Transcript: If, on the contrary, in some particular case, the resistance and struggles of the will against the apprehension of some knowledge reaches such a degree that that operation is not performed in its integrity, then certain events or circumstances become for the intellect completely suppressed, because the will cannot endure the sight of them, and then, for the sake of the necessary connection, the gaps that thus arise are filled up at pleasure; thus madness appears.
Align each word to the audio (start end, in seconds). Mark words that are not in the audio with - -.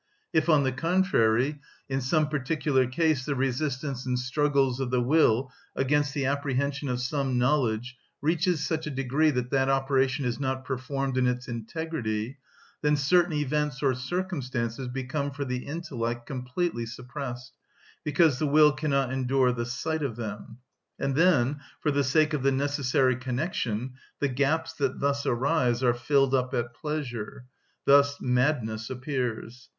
If, 0.33 0.49
on 0.49 0.63
the 0.63 0.71
contrary, 0.71 1.59
in 1.87 2.01
some 2.01 2.27
particular 2.27 2.87
case, 2.87 3.23
the 3.23 3.35
resistance 3.35 4.03
and 4.07 4.17
struggles 4.17 4.79
of 4.79 4.89
the 4.89 4.99
will 4.99 5.51
against 5.75 6.15
the 6.15 6.25
apprehension 6.25 6.89
of 6.89 6.99
some 6.99 7.37
knowledge 7.37 7.95
reaches 8.19 8.65
such 8.65 8.87
a 8.87 8.89
degree 8.89 9.29
that 9.29 9.51
that 9.51 9.69
operation 9.69 10.25
is 10.25 10.39
not 10.39 10.65
performed 10.65 11.17
in 11.17 11.27
its 11.27 11.47
integrity, 11.47 12.39
then 12.81 12.95
certain 12.97 13.33
events 13.33 13.83
or 13.83 13.93
circumstances 13.93 14.87
become 14.87 15.29
for 15.29 15.45
the 15.45 15.67
intellect 15.67 16.25
completely 16.25 16.87
suppressed, 16.87 17.53
because 18.03 18.39
the 18.39 18.47
will 18.47 18.71
cannot 18.71 19.13
endure 19.13 19.51
the 19.51 19.67
sight 19.67 20.01
of 20.01 20.15
them, 20.15 20.57
and 20.97 21.13
then, 21.15 21.59
for 21.79 21.91
the 21.91 22.03
sake 22.03 22.33
of 22.33 22.41
the 22.41 22.51
necessary 22.51 23.15
connection, 23.15 23.93
the 24.19 24.27
gaps 24.27 24.73
that 24.73 24.99
thus 24.99 25.27
arise 25.27 25.83
are 25.83 25.93
filled 25.93 26.33
up 26.33 26.55
at 26.55 26.73
pleasure; 26.73 27.45
thus 27.85 28.19
madness 28.19 28.89
appears. 28.89 29.69